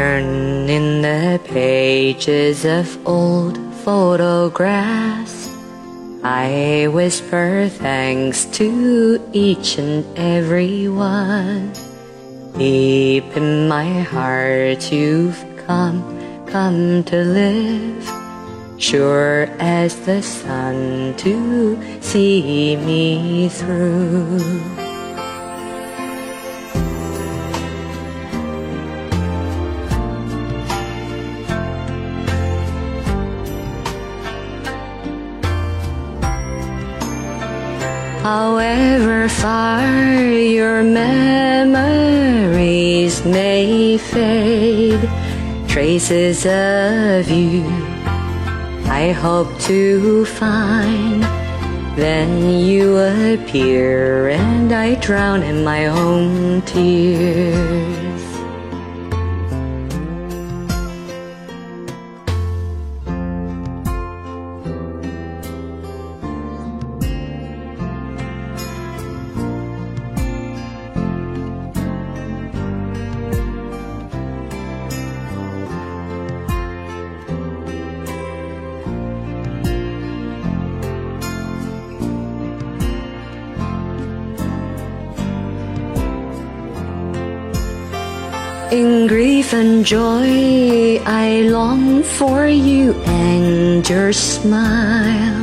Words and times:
In 0.00 1.02
the 1.02 1.38
pages 1.44 2.64
of 2.64 3.06
old 3.06 3.58
photographs, 3.84 5.50
I 6.24 6.88
whisper 6.90 7.68
thanks 7.68 8.46
to 8.56 9.20
each 9.34 9.76
and 9.76 10.06
every 10.16 10.88
one. 10.88 11.74
Deep 12.56 13.36
in 13.36 13.68
my 13.68 14.00
heart, 14.00 14.90
you've 14.90 15.44
come, 15.66 16.00
come 16.46 17.04
to 17.04 17.16
live, 17.22 18.10
sure 18.78 19.48
as 19.58 20.00
the 20.06 20.22
sun 20.22 21.14
to 21.18 22.00
see 22.00 22.76
me 22.76 23.50
through. 23.50 24.89
However 38.22 39.28
far 39.28 39.86
your 40.22 40.82
memories 40.82 42.04
may 43.24 43.96
fade, 43.98 45.08
traces 45.66 46.44
of 46.46 47.30
you 47.30 47.90
I 48.90 49.12
hope 49.12 49.58
to 49.60 50.26
find. 50.26 51.22
Then 51.96 52.50
you 52.50 52.98
appear 52.98 54.28
and 54.28 54.72
I 54.72 54.96
drown 54.96 55.42
in 55.42 55.64
my 55.64 55.86
own 55.86 56.60
tears. 56.62 58.09
In 88.72 89.08
grief 89.08 89.52
and 89.52 89.84
joy, 89.84 91.02
I 91.04 91.42
long 91.42 92.04
for 92.04 92.46
you 92.46 92.92
and 93.02 93.88
your 93.88 94.12
smile, 94.12 95.42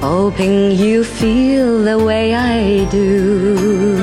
hoping 0.00 0.72
you 0.72 1.04
feel 1.04 1.84
the 1.84 2.04
way 2.04 2.34
I 2.34 2.84
do. 2.90 3.99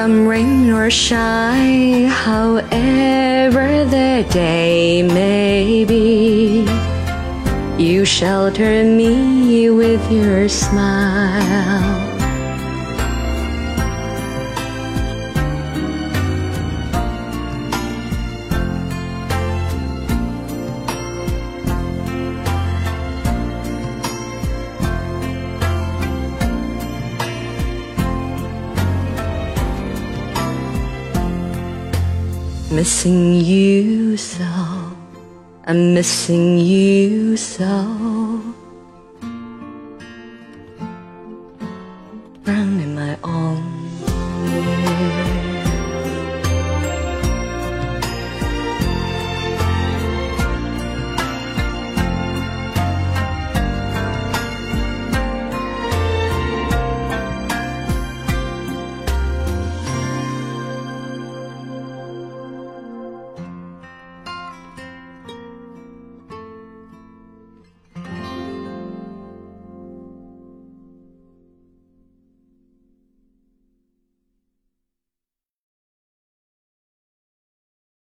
Come 0.00 0.26
rain 0.26 0.70
or 0.70 0.88
shine, 0.88 2.06
however 2.06 3.84
the 3.84 4.26
day 4.32 5.02
may 5.02 5.84
be, 5.84 6.66
you 7.76 8.06
shelter 8.06 8.82
me 8.82 9.68
with 9.68 10.00
your 10.10 10.48
smile. 10.48 12.09
Missing 32.70 33.34
you 33.34 34.16
so, 34.16 34.44
I'm 35.64 35.92
missing 35.92 36.56
you 36.56 37.36
so. 37.36 37.66
Drowned 42.44 42.80
in 42.80 42.94
my 42.94 43.18
own. 43.24 43.59